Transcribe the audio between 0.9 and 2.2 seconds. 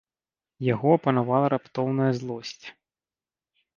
апанавала раптоўная